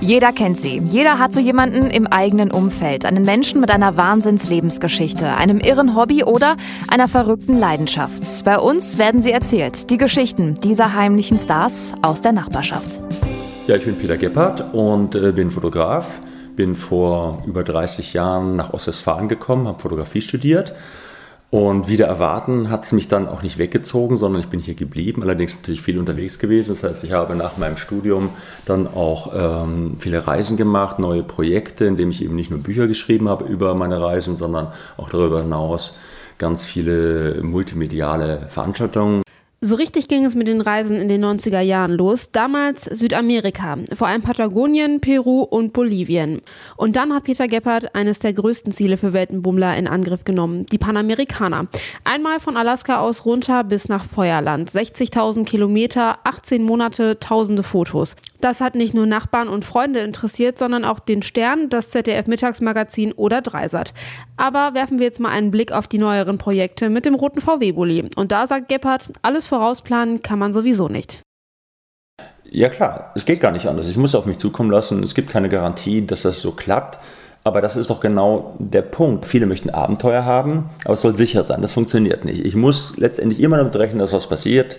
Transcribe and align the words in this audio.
Jeder 0.00 0.32
kennt 0.32 0.56
sie. 0.56 0.80
Jeder 0.90 1.18
hat 1.18 1.34
so 1.34 1.40
jemanden 1.40 1.90
im 1.90 2.06
eigenen 2.06 2.52
Umfeld. 2.52 3.04
Einen 3.04 3.24
Menschen 3.24 3.60
mit 3.60 3.70
einer 3.70 3.96
Wahnsinnslebensgeschichte, 3.96 5.34
einem 5.34 5.58
irren 5.58 5.96
Hobby 5.96 6.22
oder 6.22 6.56
einer 6.86 7.08
verrückten 7.08 7.58
Leidenschaft. 7.58 8.44
Bei 8.44 8.58
uns 8.60 8.98
werden 8.98 9.22
sie 9.22 9.32
erzählt. 9.32 9.90
Die 9.90 9.96
Geschichten 9.96 10.54
dieser 10.54 10.94
heimlichen 10.94 11.38
Stars 11.38 11.94
aus 12.02 12.20
der 12.20 12.32
Nachbarschaft. 12.32 13.02
Ja, 13.66 13.74
ich 13.74 13.84
bin 13.84 13.96
Peter 13.96 14.16
Gebhardt 14.16 14.72
und 14.72 15.16
äh, 15.16 15.32
bin 15.32 15.50
Fotograf. 15.50 16.20
Bin 16.54 16.76
vor 16.76 17.42
über 17.46 17.64
30 17.64 18.14
Jahren 18.14 18.56
nach 18.56 18.72
Ostwestfalen 18.72 19.28
gekommen, 19.28 19.66
habe 19.66 19.80
Fotografie 19.80 20.20
studiert 20.20 20.74
und 21.50 21.88
wieder 21.88 22.06
erwarten 22.06 22.68
hat 22.68 22.84
es 22.84 22.92
mich 22.92 23.08
dann 23.08 23.26
auch 23.26 23.42
nicht 23.42 23.56
weggezogen, 23.56 24.18
sondern 24.18 24.40
ich 24.40 24.48
bin 24.48 24.60
hier 24.60 24.74
geblieben, 24.74 25.22
allerdings 25.22 25.56
natürlich 25.56 25.80
viel 25.80 25.98
unterwegs 25.98 26.38
gewesen. 26.38 26.70
Das 26.70 26.82
heißt, 26.82 27.04
ich 27.04 27.12
habe 27.12 27.34
nach 27.36 27.56
meinem 27.56 27.78
Studium 27.78 28.30
dann 28.66 28.86
auch 28.86 29.32
ähm, 29.34 29.96
viele 29.98 30.26
Reisen 30.26 30.58
gemacht, 30.58 30.98
neue 30.98 31.22
Projekte, 31.22 31.86
in 31.86 31.96
denen 31.96 32.10
ich 32.10 32.22
eben 32.22 32.36
nicht 32.36 32.50
nur 32.50 32.60
Bücher 32.60 32.86
geschrieben 32.86 33.30
habe 33.30 33.46
über 33.46 33.74
meine 33.74 33.98
Reisen, 33.98 34.36
sondern 34.36 34.68
auch 34.98 35.08
darüber 35.08 35.40
hinaus 35.40 35.96
ganz 36.36 36.66
viele 36.66 37.40
multimediale 37.42 38.46
Veranstaltungen. 38.50 39.22
So 39.60 39.74
richtig 39.74 40.06
ging 40.06 40.24
es 40.24 40.36
mit 40.36 40.46
den 40.46 40.60
Reisen 40.60 41.00
in 41.00 41.08
den 41.08 41.24
90er 41.24 41.58
Jahren 41.58 41.90
los. 41.90 42.30
Damals 42.30 42.84
Südamerika, 42.84 43.76
vor 43.92 44.06
allem 44.06 44.22
Patagonien, 44.22 45.00
Peru 45.00 45.40
und 45.40 45.72
Bolivien. 45.72 46.42
Und 46.76 46.94
dann 46.94 47.12
hat 47.12 47.24
Peter 47.24 47.48
Gebhardt 47.48 47.92
eines 47.92 48.20
der 48.20 48.34
größten 48.34 48.70
Ziele 48.70 48.96
für 48.96 49.12
Weltenbummler 49.12 49.76
in 49.76 49.88
Angriff 49.88 50.22
genommen, 50.22 50.64
die 50.66 50.78
Panamerikaner. 50.78 51.66
Einmal 52.04 52.38
von 52.38 52.56
Alaska 52.56 53.00
aus 53.00 53.24
runter 53.24 53.64
bis 53.64 53.88
nach 53.88 54.04
Feuerland. 54.04 54.70
60.000 54.70 55.44
Kilometer, 55.44 56.18
18 56.22 56.62
Monate, 56.62 57.18
tausende 57.18 57.64
Fotos. 57.64 58.14
Das 58.40 58.60
hat 58.60 58.76
nicht 58.76 58.94
nur 58.94 59.06
Nachbarn 59.06 59.48
und 59.48 59.64
Freunde 59.64 59.98
interessiert, 59.98 60.58
sondern 60.58 60.84
auch 60.84 61.00
den 61.00 61.22
Stern, 61.22 61.68
das 61.68 61.90
ZDF-Mittagsmagazin 61.90 63.12
oder 63.12 63.42
Dreisat. 63.42 63.92
Aber 64.36 64.74
werfen 64.74 65.00
wir 65.00 65.06
jetzt 65.06 65.18
mal 65.18 65.30
einen 65.30 65.50
Blick 65.50 65.72
auf 65.72 65.88
die 65.88 65.98
neueren 65.98 66.38
Projekte 66.38 66.88
mit 66.88 67.04
dem 67.04 67.16
roten 67.16 67.40
VW-Bully. 67.40 68.10
Und 68.14 68.30
da 68.30 68.46
sagt 68.46 68.68
Gebhardt, 68.68 69.10
alles 69.22 69.47
vorausplanen 69.48 70.22
kann 70.22 70.38
man 70.38 70.52
sowieso 70.52 70.88
nicht. 70.88 71.22
Ja 72.50 72.68
klar, 72.68 73.12
es 73.14 73.24
geht 73.26 73.40
gar 73.40 73.52
nicht 73.52 73.66
anders. 73.66 73.88
Ich 73.88 73.96
muss 73.96 74.14
auf 74.14 74.26
mich 74.26 74.38
zukommen 74.38 74.70
lassen. 74.70 75.02
Es 75.02 75.14
gibt 75.14 75.28
keine 75.30 75.48
Garantie, 75.48 76.06
dass 76.06 76.22
das 76.22 76.40
so 76.40 76.52
klappt. 76.52 76.98
Aber 77.44 77.60
das 77.60 77.76
ist 77.76 77.90
doch 77.90 78.00
genau 78.00 78.56
der 78.58 78.82
Punkt. 78.82 79.24
Viele 79.24 79.46
möchten 79.46 79.70
Abenteuer 79.70 80.24
haben, 80.24 80.70
aber 80.84 80.94
es 80.94 81.02
soll 81.02 81.16
sicher 81.16 81.44
sein. 81.44 81.62
Das 81.62 81.72
funktioniert 81.72 82.24
nicht. 82.24 82.44
Ich 82.44 82.56
muss 82.56 82.96
letztendlich 82.98 83.40
immer 83.40 83.56
damit 83.58 83.76
rechnen, 83.76 84.00
dass 84.00 84.12
was 84.12 84.28
passiert 84.28 84.78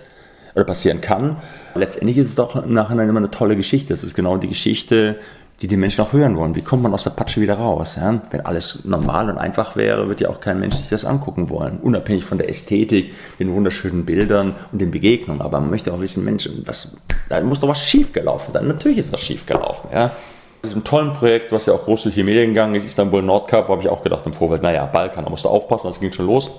oder 0.55 0.65
passieren 0.65 1.01
kann. 1.01 1.37
Letztendlich 1.75 2.17
ist 2.17 2.29
es 2.29 2.35
doch 2.35 2.55
im 2.63 2.73
Nachhinein 2.73 3.09
immer 3.09 3.19
eine 3.19 3.31
tolle 3.31 3.55
Geschichte. 3.55 3.93
Es 3.93 4.03
ist 4.03 4.15
genau 4.15 4.37
die 4.37 4.49
Geschichte, 4.49 5.17
die 5.61 5.67
die 5.67 5.77
Menschen 5.77 6.01
auch 6.01 6.13
hören 6.13 6.37
wollen. 6.37 6.55
Wie 6.55 6.61
kommt 6.61 6.83
man 6.83 6.93
aus 6.93 7.03
der 7.03 7.09
Patsche 7.11 7.41
wieder 7.41 7.55
raus? 7.55 7.97
Ja? 7.99 8.21
Wenn 8.31 8.45
alles 8.45 8.85
normal 8.85 9.29
und 9.29 9.37
einfach 9.37 9.75
wäre, 9.75 10.07
wird 10.07 10.21
ja 10.21 10.29
auch 10.29 10.39
kein 10.39 10.59
Mensch 10.59 10.75
sich 10.75 10.89
das 10.89 11.03
angucken 11.03 11.49
wollen. 11.49 11.79
Unabhängig 11.79 12.23
von 12.23 12.37
der 12.37 12.49
Ästhetik, 12.49 13.13
den 13.39 13.53
wunderschönen 13.53 14.05
Bildern 14.05 14.55
und 14.71 14.79
den 14.79 14.91
Begegnungen. 14.91 15.41
Aber 15.41 15.59
man 15.59 15.69
möchte 15.69 15.93
auch 15.93 15.99
wissen, 15.99 16.23
Mensch, 16.23 16.49
was, 16.65 16.97
da 17.27 17.41
muss 17.41 17.59
doch 17.59 17.67
was 17.67 17.81
schiefgelaufen 17.81 18.53
sein. 18.53 18.67
Natürlich 18.67 18.99
ist 18.99 19.11
was 19.11 19.19
schiefgelaufen. 19.19 19.89
Ja? 19.93 20.11
Diesem 20.63 20.83
tollen 20.83 21.13
Projekt, 21.13 21.51
was 21.51 21.65
ja 21.65 21.73
auch 21.73 21.83
groß 21.83 22.03
durch 22.03 22.15
die 22.15 22.23
Medien 22.23 22.49
gegangen 22.49 22.75
ist, 22.75 22.85
Istanbul 22.85 23.21
Nordkap, 23.21 23.67
habe 23.67 23.81
ich 23.81 23.89
auch 23.89 24.03
gedacht 24.03 24.25
im 24.25 24.33
Vorfeld, 24.33 24.61
naja, 24.61 24.85
Balkan, 24.85 25.23
da 25.23 25.29
musst 25.29 25.45
du 25.45 25.49
aufpassen, 25.49 25.87
das 25.87 25.99
ging 25.99 26.11
schon 26.11 26.25
los. 26.25 26.51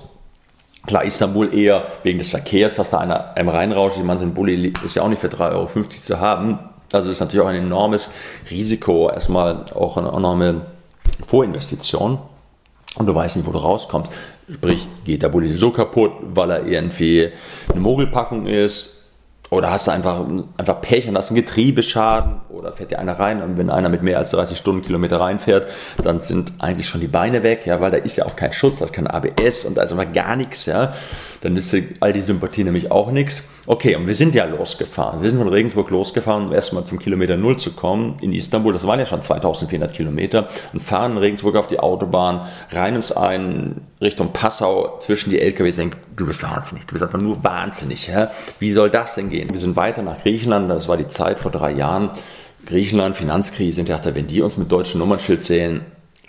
Klar, 0.87 1.03
Istanbul 1.03 1.53
eher 1.53 1.85
wegen 2.01 2.17
des 2.17 2.31
Verkehrs, 2.31 2.75
dass 2.75 2.89
da 2.89 2.97
einer 2.97 3.37
einem 3.37 3.49
reinrauscht. 3.49 3.97
Ich 3.97 4.03
meine, 4.03 4.17
so 4.17 4.25
ein 4.25 4.33
Bulli 4.33 4.73
ist 4.83 4.95
ja 4.95 5.03
auch 5.03 5.09
nicht 5.09 5.19
für 5.19 5.27
3,50 5.27 5.53
Euro 5.53 5.89
zu 5.89 6.19
haben. 6.19 6.59
Also 6.93 7.09
ist 7.09 7.19
natürlich 7.19 7.45
auch 7.45 7.49
ein 7.49 7.55
enormes 7.55 8.09
Risiko, 8.49 9.09
erstmal 9.09 9.65
auch 9.73 9.97
eine 9.97 10.09
enorme 10.09 10.61
Vorinvestition. 11.25 12.19
Und 12.95 13.05
du 13.05 13.15
weißt 13.15 13.37
nicht, 13.37 13.47
wo 13.47 13.51
du 13.51 13.59
rauskommst. 13.59 14.11
Sprich, 14.53 14.87
geht 15.05 15.23
der 15.23 15.29
Bulli 15.29 15.53
so 15.53 15.71
kaputt, 15.71 16.11
weil 16.21 16.51
er 16.51 16.65
irgendwie 16.65 17.29
eine 17.69 17.79
Mogelpackung 17.79 18.47
ist, 18.47 19.01
oder 19.51 19.69
hast 19.69 19.87
du 19.87 19.91
einfach, 19.91 20.25
einfach 20.55 20.79
Pech 20.81 21.09
und 21.09 21.17
hast 21.17 21.29
einen 21.29 21.35
Getriebeschaden 21.35 22.39
oder 22.49 22.71
fährt 22.71 22.91
dir 22.91 22.99
einer 22.99 23.19
rein 23.19 23.43
und 23.43 23.57
wenn 23.57 23.69
einer 23.69 23.89
mit 23.89 24.01
mehr 24.01 24.17
als 24.17 24.29
30 24.29 24.57
Stundenkilometer 24.57 25.19
reinfährt, 25.19 25.69
dann 26.01 26.21
sind 26.21 26.53
eigentlich 26.59 26.87
schon 26.87 27.01
die 27.01 27.07
Beine 27.07 27.43
weg, 27.43 27.65
ja, 27.65 27.81
weil 27.81 27.91
da 27.91 27.97
ist 27.97 28.15
ja 28.15 28.25
auch 28.25 28.37
kein 28.37 28.53
Schutz, 28.53 28.79
da 28.79 28.85
ist 28.85 28.93
kein 28.93 29.07
ABS 29.07 29.65
und 29.65 29.75
da 29.75 29.83
ist 29.83 29.91
einfach 29.91 30.11
gar 30.13 30.37
nichts, 30.37 30.67
ja. 30.67 30.93
Dann 31.41 31.57
ist 31.57 31.75
all 31.99 32.13
die 32.13 32.21
Sympathie 32.21 32.63
nämlich 32.63 32.91
auch 32.91 33.11
nichts. 33.11 33.43
Okay, 33.65 33.95
und 33.95 34.05
wir 34.05 34.13
sind 34.13 34.35
ja 34.35 34.45
losgefahren. 34.45 35.21
Wir 35.21 35.29
sind 35.29 35.39
von 35.39 35.47
Regensburg 35.47 35.89
losgefahren, 35.89 36.47
um 36.47 36.53
erstmal 36.53 36.85
zum 36.85 36.99
Kilometer 36.99 37.35
Null 37.35 37.57
zu 37.57 37.73
kommen 37.73 38.15
in 38.21 38.31
Istanbul. 38.31 38.73
Das 38.73 38.85
waren 38.85 38.99
ja 38.99 39.07
schon 39.07 39.21
2400 39.21 39.93
Kilometer 39.93 40.49
und 40.71 40.81
fahren 40.81 41.13
in 41.13 41.17
Regensburg 41.17 41.55
auf 41.55 41.67
die 41.67 41.79
Autobahn, 41.79 42.47
rein 42.71 42.95
ins 42.95 43.11
ein 43.11 43.81
Richtung 43.99 44.33
Passau 44.33 44.99
zwischen 44.99 45.31
die 45.31 45.39
LKWs. 45.39 45.75
Denke, 45.75 45.97
du 46.15 46.27
bist 46.27 46.43
wahnsinnig, 46.43 46.85
du 46.85 46.93
bist 46.93 47.03
einfach 47.03 47.19
nur 47.19 47.43
wahnsinnig. 47.43 48.07
Ja? 48.07 48.31
Wie 48.59 48.73
soll 48.73 48.91
das 48.91 49.15
denn 49.15 49.29
gehen? 49.29 49.51
Wir 49.51 49.59
sind 49.59 49.75
weiter 49.75 50.03
nach 50.03 50.21
Griechenland, 50.21 50.69
das 50.69 50.87
war 50.87 50.97
die 50.97 51.07
Zeit 51.07 51.39
vor 51.39 51.51
drei 51.51 51.71
Jahren. 51.71 52.11
Griechenland, 52.67 53.17
Finanzkrise, 53.17 53.81
und 53.81 53.89
ich 53.89 53.95
dachte, 53.95 54.13
wenn 54.13 54.27
die 54.27 54.41
uns 54.41 54.57
mit 54.57 54.71
deutschem 54.71 54.99
Nummernschild 54.99 55.41
sehen, 55.41 55.81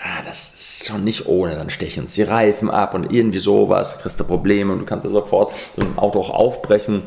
ah, 0.03 0.23
das 0.25 0.55
ist 0.55 0.87
schon 0.87 1.05
nicht 1.05 1.27
ohne, 1.27 1.55
dann 1.55 1.71
stechen 1.71 2.05
uns 2.05 2.15
die 2.15 2.23
Reifen 2.23 2.71
ab 2.71 2.95
und 2.95 3.13
irgendwie 3.13 3.39
sowas, 3.39 3.99
kriegst 3.99 4.19
du 4.19 4.25
Probleme 4.25 4.73
und 4.73 4.81
du 4.81 4.85
kannst 4.85 5.05
ja 5.05 5.11
sofort 5.11 5.53
so 5.75 5.83
ein 5.83 5.99
Auto 5.99 6.21
auch 6.21 6.31
aufbrechen. 6.31 7.03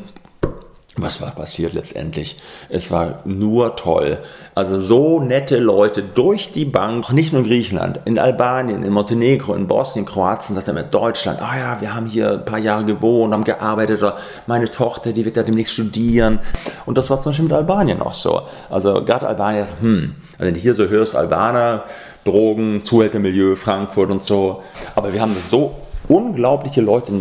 Was 0.98 1.20
war 1.20 1.30
passiert 1.32 1.74
letztendlich? 1.74 2.38
Es 2.70 2.90
war 2.90 3.20
nur 3.26 3.76
toll. 3.76 4.18
Also 4.54 4.80
so 4.80 5.20
nette 5.20 5.58
Leute 5.58 6.02
durch 6.02 6.52
die 6.52 6.64
Bank, 6.64 7.12
nicht 7.12 7.34
nur 7.34 7.42
in 7.42 7.48
Griechenland, 7.48 8.00
in 8.06 8.18
Albanien, 8.18 8.82
in 8.82 8.92
Montenegro, 8.94 9.52
in 9.52 9.66
Bosnien, 9.66 10.06
Kroatien, 10.06 10.54
sagt 10.54 10.68
er 10.68 10.74
mit 10.74 10.94
Deutschland, 10.94 11.42
ah 11.42 11.58
ja, 11.58 11.80
wir 11.82 11.94
haben 11.94 12.06
hier 12.06 12.32
ein 12.32 12.44
paar 12.46 12.58
Jahre 12.58 12.84
gewohnt, 12.84 13.34
haben 13.34 13.44
gearbeitet, 13.44 14.00
oder 14.02 14.16
meine 14.46 14.70
Tochter, 14.70 15.12
die 15.12 15.26
wird 15.26 15.36
ja 15.36 15.42
demnächst 15.42 15.74
studieren. 15.74 16.38
Und 16.86 16.96
das 16.96 17.10
war 17.10 17.20
zum 17.20 17.32
Beispiel 17.32 17.44
mit 17.44 17.52
Albanien 17.52 18.00
auch 18.00 18.14
so. 18.14 18.42
Also 18.70 19.04
gerade 19.04 19.26
Albanien, 19.26 19.66
hm, 19.78 20.14
also 20.32 20.46
wenn 20.46 20.54
du 20.54 20.60
hier 20.60 20.72
so 20.72 20.88
hörst, 20.88 21.14
Albaner, 21.14 21.84
Drogen, 22.24 22.82
Zuhältermilieu, 22.82 23.54
Frankfurt 23.54 24.10
und 24.10 24.22
so. 24.22 24.62
Aber 24.94 25.12
wir 25.12 25.20
haben 25.20 25.36
so 25.38 25.74
unglaubliche 26.08 26.80
Leute 26.80 27.12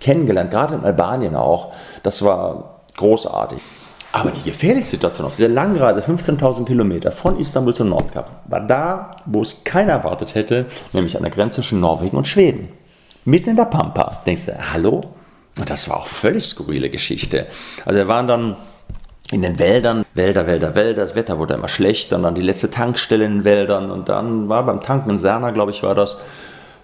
kennengelernt, 0.00 0.50
gerade 0.50 0.74
in 0.74 0.84
Albanien 0.84 1.34
auch. 1.34 1.72
Das 2.02 2.22
war 2.22 2.71
großartig. 3.02 3.60
Aber 4.12 4.30
die 4.30 4.42
gefährlichste 4.42 4.96
Situation 4.96 5.26
auf 5.26 5.36
dieser 5.36 5.48
langen 5.48 5.76
Reise, 5.76 6.00
15.000 6.00 6.66
Kilometer 6.66 7.12
von 7.12 7.38
Istanbul 7.40 7.74
zum 7.74 7.88
Nordkap, 7.88 8.42
war 8.46 8.60
da, 8.60 9.16
wo 9.24 9.42
es 9.42 9.64
keiner 9.64 9.92
erwartet 9.92 10.34
hätte, 10.34 10.66
nämlich 10.92 11.16
an 11.16 11.22
der 11.22 11.32
Grenze 11.32 11.56
zwischen 11.56 11.80
Norwegen 11.80 12.16
und 12.16 12.28
Schweden. 12.28 12.68
Mitten 13.24 13.50
in 13.50 13.56
der 13.56 13.64
Pampa. 13.64 14.20
Denkst 14.26 14.46
du, 14.46 14.72
hallo? 14.72 15.00
Und 15.58 15.70
das 15.70 15.88
war 15.88 15.98
auch 15.98 16.06
völlig 16.06 16.44
skurrile 16.44 16.90
Geschichte. 16.90 17.46
Also 17.84 17.98
wir 17.98 18.08
waren 18.08 18.26
dann 18.26 18.56
in 19.30 19.42
den 19.42 19.58
Wäldern, 19.58 20.04
Wälder, 20.12 20.46
Wälder, 20.46 20.74
Wälder, 20.74 21.02
das 21.02 21.14
Wetter 21.14 21.38
wurde 21.38 21.54
immer 21.54 21.68
schlechter 21.68 22.16
und 22.16 22.22
dann 22.24 22.34
die 22.34 22.42
letzte 22.42 22.70
Tankstelle 22.70 23.24
in 23.24 23.38
den 23.38 23.44
Wäldern 23.44 23.90
und 23.90 24.10
dann 24.10 24.50
war 24.50 24.64
beim 24.66 24.82
Tanken 24.82 25.10
in 25.10 25.18
Serna, 25.18 25.52
glaube 25.52 25.70
ich, 25.70 25.82
war 25.82 25.94
das, 25.94 26.18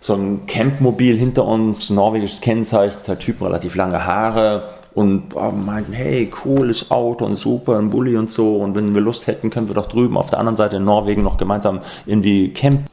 so 0.00 0.14
ein 0.14 0.46
Campmobil 0.46 1.16
hinter 1.16 1.44
uns, 1.44 1.90
norwegisches 1.90 2.40
Kennzeichen, 2.40 3.02
zwei 3.02 3.16
Typen, 3.16 3.44
relativ 3.44 3.74
lange 3.74 4.06
Haare, 4.06 4.70
und 4.98 5.36
oh, 5.36 5.52
meinten, 5.52 5.92
hey, 5.92 6.26
cooles 6.26 6.90
Auto 6.90 7.24
und 7.24 7.36
super, 7.36 7.78
ein 7.78 7.90
Bulli 7.90 8.16
und 8.16 8.28
so. 8.28 8.56
Und 8.56 8.74
wenn 8.74 8.94
wir 8.94 9.00
Lust 9.00 9.28
hätten, 9.28 9.48
können 9.48 9.68
wir 9.68 9.74
doch 9.76 9.88
drüben 9.88 10.16
auf 10.16 10.30
der 10.30 10.40
anderen 10.40 10.56
Seite 10.56 10.76
in 10.76 10.84
Norwegen 10.84 11.22
noch 11.22 11.36
gemeinsam 11.36 11.82
irgendwie 12.04 12.52
campen. 12.52 12.86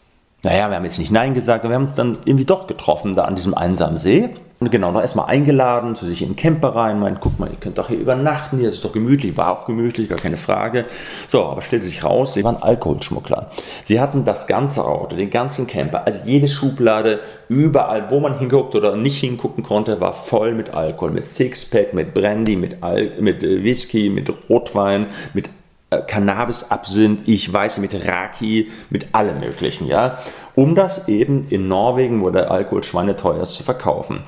Naja, 0.44 0.70
wir 0.70 0.76
haben 0.76 0.86
jetzt 0.86 1.00
nicht 1.00 1.12
Nein 1.12 1.34
gesagt, 1.34 1.66
aber 1.66 1.72
wir 1.72 1.78
haben 1.78 1.88
uns 1.88 1.96
dann 1.96 2.20
irgendwie 2.26 2.46
doch 2.46 2.68
getroffen, 2.68 3.16
da 3.16 3.24
an 3.24 3.36
diesem 3.36 3.56
einsamen 3.56 3.98
See. 3.98 4.30
Und 4.58 4.72
genau, 4.72 4.92
noch 4.92 5.02
erstmal 5.02 5.26
eingeladen 5.28 5.96
zu 5.96 6.06
sich 6.06 6.22
in 6.22 6.30
den 6.30 6.36
Camper 6.38 6.70
rein. 6.70 6.98
Meint, 7.00 7.20
guck 7.20 7.40
mal, 7.40 7.50
ihr 7.50 7.58
könnt 7.60 7.78
doch 7.78 7.90
hier 7.90 8.00
übernachten, 8.00 8.58
hier 8.58 8.70
ist 8.70 8.76
es 8.76 8.82
doch 8.82 8.94
gemütlich, 8.94 9.36
war 9.36 9.52
auch 9.52 9.66
gemütlich, 9.66 10.08
gar 10.08 10.18
keine 10.18 10.38
Frage. 10.38 10.86
So, 11.28 11.44
aber 11.44 11.62
stellte 11.62 11.86
sich 11.86 12.06
raus, 12.06 12.34
sie 12.34 12.44
waren 12.46 12.64
Alkoholschmuggler. 12.64 13.52
Sie 13.84 14.00
hatten 14.00 14.24
das 14.24 14.48
ganze 14.48 14.86
Auto, 14.86 15.18
den 15.18 15.30
ganzen 15.30 15.68
Camper, 15.68 16.08
also 16.08 16.20
jede 16.26 16.48
Schublade, 16.48 17.20
überall, 17.50 18.10
wo 18.10 18.22
man 18.22 18.40
hinguckt 18.40 18.76
oder 18.76 18.96
nicht 18.96 19.20
hingucken 19.20 19.62
konnte, 19.64 20.00
war 20.00 20.14
voll 20.14 20.54
mit 20.54 20.74
Alkohol, 20.74 21.12
mit 21.12 21.28
Sixpack, 21.28 21.94
mit 21.94 22.14
Brandy, 22.14 22.56
mit, 22.56 22.82
Al 22.82 23.12
mit 23.20 23.44
äh, 23.44 23.62
Whisky, 23.62 24.10
mit 24.10 24.32
Rotwein, 24.50 25.08
mit 25.34 25.50
äh, 25.90 26.02
Cannabis, 26.02 26.72
Absinth, 26.72 27.24
ich 27.26 27.52
weiß 27.52 27.80
mit 27.80 27.94
Raki, 28.08 28.72
mit 28.90 29.14
allem 29.14 29.42
möglichen, 29.42 29.86
ja, 29.86 30.20
um 30.56 30.76
das 30.76 31.10
eben 31.10 31.46
in 31.50 31.68
Norwegen, 31.68 32.22
wo 32.22 32.30
der 32.30 32.50
Alkohol 32.50 32.84
schweineteuer 32.84 33.42
ist, 33.42 33.56
zu 33.56 33.64
verkaufen. 33.64 34.24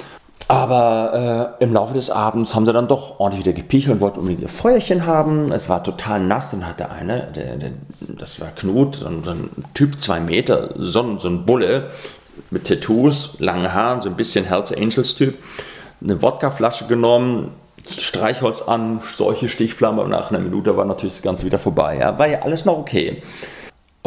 Aber 0.50 1.56
äh, 1.60 1.64
im 1.64 1.74
Laufe 1.74 1.94
des 1.94 2.10
Abends 2.10 2.56
haben 2.56 2.66
sie 2.66 2.72
dann 2.72 2.88
doch 2.88 3.20
ordentlich 3.20 3.46
wieder 3.46 3.54
gepichelt 3.54 3.96
und 3.96 4.02
wollten 4.02 4.20
unbedingt 4.20 4.42
ihr 4.42 4.50
Feuerchen 4.50 5.06
haben. 5.06 5.52
Es 5.52 5.68
war 5.68 5.84
total 5.84 6.22
nass. 6.22 6.52
Dann 6.52 6.66
hat 6.66 6.80
der 6.80 6.92
eine, 6.92 7.32
der, 7.36 7.58
der, 7.58 7.72
das 8.00 8.40
war 8.40 8.48
Knut, 8.50 8.96
so 8.96 9.08
ein, 9.08 9.24
so 9.26 9.32
ein 9.32 9.50
Typ 9.74 10.00
zwei 10.00 10.22
Meter, 10.22 10.70
so, 10.78 11.18
so 11.18 11.28
ein 11.28 11.46
Bulle 11.46 11.92
mit 12.50 12.66
Tattoos, 12.66 13.40
langen 13.40 13.74
Haaren, 13.74 14.00
so 14.00 14.10
ein 14.10 14.16
bisschen 14.16 14.46
Hells 14.46 14.72
Angels 14.72 15.16
Typ, 15.16 15.36
eine 16.02 16.22
Wodkaflasche 16.22 16.86
genommen, 16.88 17.52
Streichholz 17.86 18.62
an, 18.62 19.02
solche 19.16 19.50
Stichflamme 19.50 20.02
und 20.02 20.10
nach 20.10 20.30
einer 20.30 20.40
Minute 20.40 20.78
war 20.78 20.86
natürlich 20.86 21.16
das 21.16 21.24
Ganze 21.24 21.46
wieder 21.46 21.60
vorbei. 21.60 21.98
Ja. 22.00 22.18
War 22.18 22.28
ja 22.28 22.42
alles 22.42 22.64
noch 22.64 22.78
okay. 22.78 23.22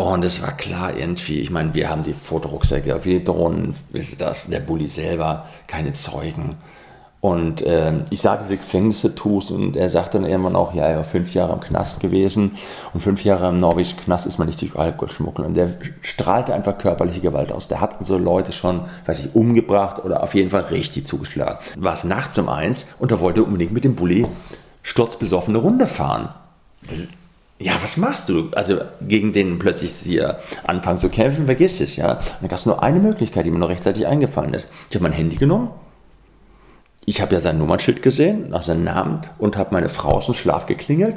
Und 0.01 0.25
es 0.25 0.41
war 0.41 0.53
klar 0.53 0.97
irgendwie, 0.97 1.41
ich 1.41 1.51
meine, 1.51 1.75
wir 1.75 1.91
haben 1.91 2.03
die 2.05 2.15
Fotorucksäcke, 2.15 2.99
die 3.05 3.23
Drohnen, 3.23 3.75
ihr 3.93 4.03
das, 4.19 4.49
der 4.49 4.61
Bulli 4.61 4.87
selber, 4.87 5.45
keine 5.67 5.93
Zeugen. 5.93 6.57
Und 7.21 7.61
äh, 7.61 7.93
ich 8.09 8.23
sah 8.23 8.39
diese 8.39 8.57
Gefängnistattoos 8.57 9.51
und 9.51 9.77
er 9.77 9.91
sagte 9.91 10.19
dann 10.19 10.27
irgendwann 10.27 10.57
auch, 10.57 10.73
ja, 10.73 10.85
er 10.85 10.97
war 10.97 11.05
fünf 11.05 11.35
Jahre 11.35 11.53
im 11.53 11.61
Knast 11.61 12.01
gewesen 12.01 12.53
und 12.95 13.03
fünf 13.03 13.25
Jahre 13.25 13.51
im 13.51 13.59
norwegischen 13.59 13.99
Knast 13.99 14.25
ist 14.25 14.39
man 14.39 14.47
nicht 14.47 14.63
durch 14.63 14.75
Alkohol 14.75 15.11
schmuggeln. 15.11 15.49
Und 15.49 15.55
der 15.55 15.69
strahlte 16.01 16.55
einfach 16.55 16.79
körperliche 16.79 17.21
Gewalt 17.21 17.53
aus. 17.53 17.69
Der 17.69 17.83
hat 17.83 18.01
also 18.01 18.17
Leute 18.17 18.53
schon, 18.53 18.87
weiß 19.05 19.19
ich, 19.19 19.35
umgebracht 19.35 20.03
oder 20.03 20.23
auf 20.23 20.35
jeden 20.35 20.49
Fall 20.49 20.63
richtig 20.63 21.07
zugeschlagen. 21.07 21.59
War 21.77 21.93
es 21.93 22.05
nachts 22.05 22.39
um 22.39 22.49
eins 22.49 22.87
und 22.99 23.11
er 23.11 23.21
wollte 23.21 23.45
unbedingt 23.45 23.73
mit 23.73 23.85
dem 23.85 23.97
Bulli 23.97 24.27
sturzbesoffene 24.83 25.59
Runde 25.59 25.87
fahren. 25.87 26.31
Ist, 26.91 27.20
ja, 27.61 27.75
was 27.83 27.97
machst 27.97 28.29
du? 28.29 28.49
Also 28.53 28.79
gegen 29.07 29.33
den 29.33 29.59
plötzlich 29.59 29.93
hier 29.93 30.39
anfangen 30.67 30.99
zu 30.99 31.09
kämpfen, 31.09 31.47
vergiss 31.47 31.81
es, 31.81 31.97
ja. 31.97 32.13
Und 32.13 32.21
dann 32.41 32.49
gab 32.49 32.59
es 32.59 32.67
nur 32.67 32.83
eine 32.83 33.01
Möglichkeit, 33.01 33.47
die 33.47 33.51
mir 33.51 33.59
noch 33.59 33.69
rechtzeitig 33.69 34.07
eingefallen 34.07 34.55
ist. 34.55 34.69
Ich 34.89 34.97
habe 34.97 35.05
mein 35.05 35.13
Handy 35.13 35.37
genommen 35.37 35.71
ich 37.11 37.21
habe 37.21 37.35
ja 37.35 37.41
sein 37.41 37.59
Nummernschild 37.59 38.03
gesehen, 38.03 38.51
nach 38.51 38.63
seinem 38.63 38.85
Namen 38.85 39.23
und 39.39 39.57
habe 39.57 39.71
meine 39.73 39.89
Frau 39.89 40.11
aus 40.11 40.27
dem 40.27 40.35
Schlaf 40.35 40.67
geklingelt 40.67 41.17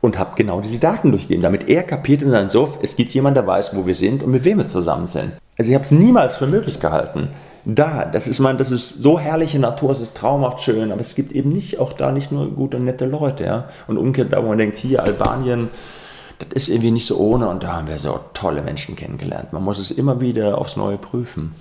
und 0.00 0.18
habe 0.18 0.36
genau 0.36 0.60
diese 0.60 0.78
Daten 0.78 1.10
durchgegeben, 1.10 1.42
damit 1.42 1.68
er 1.68 1.82
kapiert 1.82 2.22
in 2.22 2.30
seinem 2.30 2.50
Sof, 2.50 2.78
es 2.82 2.94
gibt 2.94 3.14
jemanden, 3.14 3.36
der 3.36 3.46
weiß, 3.46 3.74
wo 3.74 3.86
wir 3.86 3.94
sind 3.94 4.22
und 4.22 4.30
mit 4.30 4.44
wem 4.44 4.58
wir 4.58 4.68
zusammen 4.68 5.06
sind. 5.06 5.32
Also 5.58 5.70
ich 5.70 5.74
habe 5.74 5.84
es 5.84 5.90
niemals 5.90 6.36
für 6.36 6.46
möglich 6.46 6.78
gehalten. 6.78 7.30
Da, 7.66 8.04
das 8.04 8.26
ist 8.26 8.40
man, 8.40 8.58
das 8.58 8.70
ist 8.70 9.02
so 9.02 9.18
herrliche 9.18 9.58
Natur, 9.58 9.90
es 9.90 10.00
ist 10.00 10.16
traumhaft 10.16 10.60
schön, 10.62 10.92
aber 10.92 11.00
es 11.00 11.14
gibt 11.14 11.32
eben 11.32 11.50
nicht 11.50 11.78
auch 11.78 11.94
da 11.94 12.12
nicht 12.12 12.30
nur 12.30 12.50
gute 12.50 12.78
nette 12.78 13.06
Leute, 13.06 13.44
ja. 13.44 13.68
Und 13.86 13.96
umgekehrt, 13.96 14.32
da 14.32 14.42
wo 14.42 14.48
man 14.48 14.58
denkt, 14.58 14.76
hier 14.76 15.02
Albanien, 15.02 15.70
das 16.38 16.48
ist 16.52 16.68
irgendwie 16.68 16.90
nicht 16.90 17.06
so 17.06 17.16
ohne 17.18 17.48
und 17.48 17.62
da 17.62 17.76
haben 17.76 17.88
wir 17.88 17.98
so 17.98 18.20
tolle 18.34 18.62
Menschen 18.62 18.96
kennengelernt. 18.96 19.52
Man 19.52 19.62
muss 19.62 19.78
es 19.78 19.90
immer 19.90 20.20
wieder 20.20 20.58
aufs 20.58 20.76
Neue 20.76 20.98
prüfen. 20.98 21.54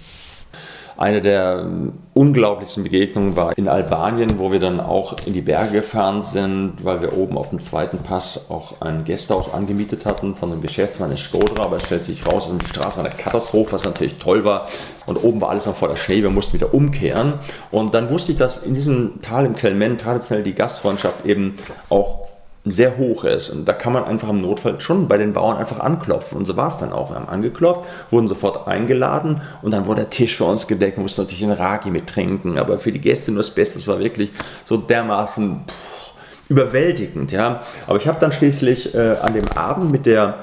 Eine 0.96 1.22
der 1.22 1.66
unglaublichsten 2.14 2.84
Begegnungen 2.84 3.36
war 3.36 3.58
in 3.58 3.68
Albanien, 3.68 4.38
wo 4.38 4.52
wir 4.52 4.60
dann 4.60 4.80
auch 4.80 5.16
in 5.26 5.34
die 5.34 5.42
Berge 5.42 5.72
gefahren 5.72 6.22
sind, 6.22 6.74
weil 6.84 7.02
wir 7.02 7.18
oben 7.18 7.38
auf 7.38 7.50
dem 7.50 7.60
zweiten 7.60 7.98
Pass 7.98 8.52
auch 8.52 8.82
ein 8.82 9.04
Gästehaus 9.04 9.54
angemietet 9.54 10.06
hatten 10.06 10.36
von 10.36 10.52
einem 10.52 10.62
Geschäftsmann 10.62 11.12
in 11.12 11.18
Skodra, 11.18 11.64
aber 11.64 11.78
es 11.78 11.86
stellt 11.86 12.06
sich 12.06 12.26
raus, 12.28 12.50
die 12.50 12.70
Straße 12.70 12.98
war 12.98 13.06
eine 13.06 13.16
Katastrophe, 13.16 13.74
was 13.74 13.86
natürlich 13.86 14.18
toll 14.20 14.44
war. 14.44 14.68
Und 15.06 15.18
oben 15.18 15.42
war 15.42 15.50
alles 15.50 15.66
noch 15.66 15.76
voller 15.76 15.98
Schnee, 15.98 16.22
wir 16.22 16.30
mussten 16.30 16.54
wieder 16.54 16.74
umkehren. 16.74 17.34
Und 17.72 17.94
dann 17.94 18.10
wusste 18.10 18.32
ich, 18.32 18.38
dass 18.38 18.58
in 18.58 18.74
diesem 18.74 19.22
Tal 19.22 19.46
im 19.46 19.56
Kelmen 19.56 19.98
traditionell 19.98 20.44
die 20.44 20.54
Gastfreundschaft 20.54 21.26
eben 21.26 21.56
auch 21.90 22.33
sehr 22.66 22.98
hoch 22.98 23.26
ist. 23.26 23.50
Und 23.50 23.66
da 23.66 23.74
kann 23.74 23.92
man 23.92 24.06
einfach 24.06 24.30
im 24.30 24.42
Notfall 24.42 24.80
schon 24.80 25.08
bei 25.08 25.18
den 25.18 25.34
Bauern 25.34 25.58
einfach 25.58 25.80
anklopfen. 25.80 26.38
Und 26.38 26.46
so 26.46 26.56
war 26.56 26.68
es 26.68 26.78
dann 26.78 26.94
auch. 26.94 27.12
Wir 27.12 27.18
haben 27.18 27.28
angeklopft, 27.28 27.84
wurden 28.10 28.28
sofort 28.28 28.68
eingeladen 28.68 29.42
und 29.62 29.72
dann 29.72 29.86
wurde 29.86 30.02
der 30.02 30.10
Tisch 30.10 30.38
für 30.38 30.46
uns 30.46 30.68
gedeckt, 30.68 30.98
mussten 30.98 31.22
natürlich 31.22 31.44
einen 31.44 31.54
Ragi 31.54 31.92
mittrinken. 31.92 32.58
Aber 32.58 32.80
für 32.80 32.92
die 32.92 33.02
Gäste 33.02 33.32
nur 33.32 33.40
das 33.40 33.52
Beste. 33.52 33.80
Es 33.80 33.88
war 33.88 34.00
wirklich 34.00 34.30
so 34.64 34.78
dermaßen 34.78 35.66
pff, 35.68 36.14
überwältigend. 36.50 37.32
Ja. 37.34 37.64
Aber 37.86 37.98
ich 37.98 38.08
habe 38.08 38.20
dann 38.20 38.32
schließlich 38.32 38.96
äh, 38.96 39.18
an 39.22 39.34
dem 39.34 39.50
Abend 39.50 39.92
mit 39.92 40.06
der 40.06 40.36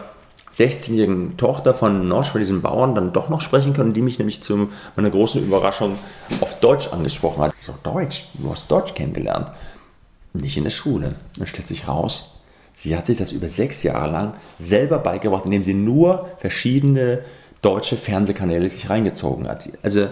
16-jährigen 0.59 1.39
Tochter 1.39 1.73
von 1.73 2.07
Nosch, 2.07 2.31
von 2.31 2.41
diesem 2.41 2.61
Bauern, 2.61 2.95
dann 2.95 3.15
doch 3.15 3.31
noch 3.31 3.41
sprechen 3.41 3.73
können, 3.73 3.95
die 3.95 4.03
mich 4.03 4.19
nämlich 4.19 4.43
zu 4.43 4.69
meiner 4.95 5.09
großen 5.09 5.43
Überraschung 5.43 5.97
auf 6.41 6.61
Deutsch 6.61 6.89
angesprochen 6.93 7.45
hat. 7.45 7.53
So, 7.57 7.73
Deutsch, 7.83 8.27
du 8.35 8.51
hast 8.51 8.71
Deutsch 8.71 8.93
kennengelernt 8.93 9.51
nicht 10.33 10.57
in 10.57 10.65
der 10.65 10.71
Schule. 10.71 11.15
Dann 11.37 11.47
stellt 11.47 11.69
sich 11.69 11.89
raus, 11.89 12.43
sie 12.75 12.97
hat 12.97 13.07
sich 13.07 13.19
das 13.19 13.33
über 13.33 13.49
sechs 13.49 13.83
Jahre 13.83 14.11
lang 14.11 14.35
selber 14.59 14.99
beigebracht, 14.99 15.45
indem 15.45 15.65
sie 15.65 15.75
nur 15.75 16.29
verschiedene 16.39 17.21
deutsche 17.63 17.97
Fernsehkanäle 17.97 18.69
sich 18.69 18.89
reingezogen 18.89 19.49
hat. 19.49 19.69
Also 19.83 20.09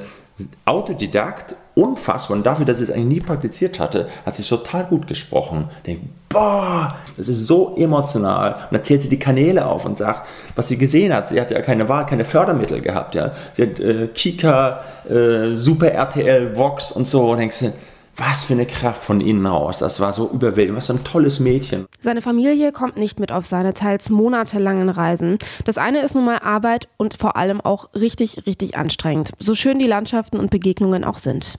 Autodidakt, 0.65 1.57
unfassbar. 1.75 2.37
Und 2.37 2.47
dafür, 2.47 2.65
dass 2.65 2.77
sie 2.77 2.85
es 2.85 2.91
eigentlich 2.91 3.19
nie 3.19 3.21
praktiziert 3.21 3.81
hatte, 3.81 4.09
hat 4.25 4.37
sie 4.37 4.43
total 4.43 4.85
gut 4.85 5.09
gesprochen. 5.09 5.69
Denkt, 5.85 6.05
boah, 6.29 6.97
das 7.17 7.29
ist 7.29 7.47
so 7.47 7.75
emotional. 7.77 8.55
Und 8.55 8.73
dann 8.73 8.85
zählt 8.85 9.03
sie 9.03 9.09
die 9.09 9.19
Kanäle 9.19 9.67
auf 9.67 9.85
und 9.85 9.97
sagt, 9.97 10.29
was 10.55 10.69
sie 10.69 10.79
gesehen 10.79 11.13
hat. 11.13 11.29
Sie 11.29 11.41
hat 11.41 11.51
ja 11.51 11.61
keine 11.61 11.89
Wahl, 11.89 12.07
keine 12.07 12.25
Fördermittel 12.25 12.81
gehabt. 12.81 13.17
Ja. 13.17 13.33
Sie 13.53 13.63
hat 13.63 13.81
äh, 13.81 14.09
Kika, 14.09 14.81
äh, 15.09 15.57
Super 15.57 15.91
RTL, 15.91 16.57
Vox 16.57 16.93
und 16.93 17.07
so. 17.07 17.33
Und 17.33 17.39
denkst 17.39 17.59
du, 17.61 17.73
was 18.19 18.45
für 18.45 18.55
eine 18.55 18.67
Kraft 18.67 19.03
von 19.03 19.21
innen 19.21 19.47
raus. 19.47 19.79
Das 19.79 20.01
war 20.01 20.13
so 20.13 20.29
überwältigend. 20.29 20.77
Was 20.77 20.89
für 20.89 20.95
ein 20.95 21.05
tolles 21.05 21.41
Mädchen. 21.41 21.87
Seine 22.01 22.21
Familie 22.21 22.73
kommt 22.73 22.97
nicht 22.97 23.21
mit 23.21 23.33
auf 23.33 23.47
seine 23.47 23.75
teils 23.75 24.11
monatelangen 24.11 24.89
Reisen. 24.89 25.39
Das 25.65 25.79
eine 25.79 26.01
ist 26.01 26.15
nun 26.15 26.25
mal 26.25 26.39
Arbeit 26.39 26.89
und 26.97 27.15
vor 27.15 27.37
allem 27.37 27.61
auch 27.61 27.89
richtig, 27.95 28.47
richtig 28.47 28.77
anstrengend. 28.77 29.33
So 29.39 29.55
schön 29.55 29.79
die 29.79 29.87
Landschaften 29.87 30.39
und 30.39 30.51
Begegnungen 30.51 31.05
auch 31.05 31.19
sind. 31.19 31.59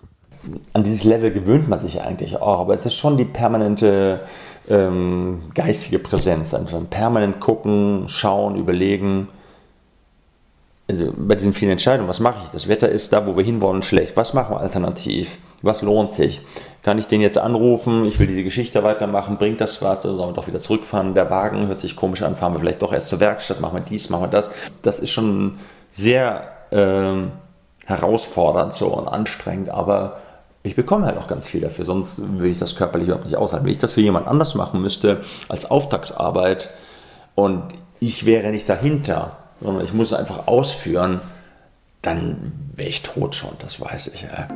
An 0.73 0.83
dieses 0.83 1.03
Level 1.03 1.31
gewöhnt 1.31 1.67
man 1.67 1.79
sich 1.79 2.01
eigentlich 2.01 2.37
auch, 2.37 2.59
aber 2.59 2.73
es 2.73 2.85
ist 2.85 2.93
schon 2.93 3.17
die 3.17 3.25
permanente 3.25 4.21
ähm, 4.69 5.41
geistige 5.53 5.99
Präsenz. 5.99 6.53
Einfach 6.53 6.79
permanent 6.89 7.39
gucken, 7.39 8.05
schauen, 8.07 8.55
überlegen 8.55 9.27
also 10.89 11.13
bei 11.15 11.35
diesen 11.35 11.53
vielen 11.53 11.71
Entscheidungen, 11.71 12.09
was 12.09 12.19
mache 12.19 12.39
ich? 12.45 12.49
Das 12.49 12.67
Wetter 12.67 12.89
ist 12.89 13.13
da, 13.13 13.27
wo 13.27 13.37
wir 13.37 13.43
hinwollen, 13.43 13.83
schlecht. 13.83 14.17
Was 14.17 14.33
machen 14.33 14.55
wir 14.55 14.59
alternativ? 14.59 15.37
Was 15.61 15.81
lohnt 15.81 16.13
sich? 16.13 16.41
Kann 16.83 16.97
ich 16.97 17.07
den 17.07 17.21
jetzt 17.21 17.37
anrufen? 17.37 18.05
Ich 18.05 18.19
will 18.19 18.27
diese 18.27 18.43
Geschichte 18.43 18.83
weitermachen. 18.83 19.37
Bringt 19.37 19.59
das 19.59 19.81
was? 19.81 20.05
Oder 20.05 20.15
sollen 20.15 20.29
wir 20.29 20.35
doch 20.35 20.47
wieder 20.47 20.59
zurückfahren? 20.59 21.13
Der 21.13 21.29
Wagen 21.29 21.67
hört 21.67 21.79
sich 21.79 21.95
komisch 21.95 22.21
an. 22.21 22.37
Fahren 22.37 22.53
wir 22.53 22.59
vielleicht 22.59 22.81
doch 22.81 22.93
erst 22.93 23.07
zur 23.07 23.19
Werkstatt? 23.19 23.59
Machen 23.59 23.75
wir 23.75 23.81
dies, 23.81 24.09
machen 24.09 24.23
wir 24.23 24.27
das? 24.29 24.51
Das 24.81 24.99
ist 24.99 25.09
schon 25.09 25.57
sehr 25.89 26.47
äh, 26.71 27.27
herausfordernd 27.85 28.73
so 28.73 28.87
und 28.87 29.07
anstrengend, 29.07 29.69
aber 29.69 30.19
ich 30.63 30.75
bekomme 30.75 31.05
halt 31.05 31.17
auch 31.17 31.27
ganz 31.27 31.47
viel 31.47 31.61
dafür. 31.61 31.85
Sonst 31.85 32.21
würde 32.21 32.49
ich 32.49 32.59
das 32.59 32.75
körperlich 32.75 33.07
überhaupt 33.07 33.25
nicht 33.25 33.37
aushalten. 33.37 33.65
Wenn 33.65 33.71
ich 33.71 33.77
das 33.79 33.93
für 33.93 34.01
jemand 34.01 34.27
anders 34.27 34.55
machen 34.55 34.81
müsste 34.81 35.21
als 35.47 35.69
Auftragsarbeit 35.69 36.69
und 37.35 37.63
ich 37.99 38.25
wäre 38.25 38.49
nicht 38.49 38.69
dahinter, 38.69 39.37
sondern 39.61 39.83
ich 39.83 39.93
muss 39.93 40.13
einfach 40.13 40.47
ausführen, 40.47 41.21
dann 42.01 42.53
wäre 42.75 42.89
ich 42.89 43.03
tot 43.03 43.35
schon, 43.35 43.51
das 43.59 43.81
weiß 43.81 44.07
ich. 44.07 44.21
Ja. 44.21 44.47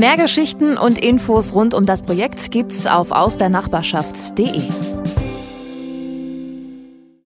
Mehr 0.00 0.16
Geschichten 0.16 0.78
und 0.78 0.96
Infos 0.96 1.52
rund 1.52 1.74
um 1.74 1.84
das 1.84 2.00
Projekt 2.00 2.50
gibt's 2.50 2.86
auf 2.86 3.12
ausdernachbarschaft.de. 3.12 4.62